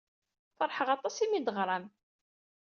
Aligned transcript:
Feṛḥeɣ 0.57 0.87
aṭas 0.95 1.15
imi 1.23 1.35
ay 1.37 1.41
d-teɣram. 1.43 1.85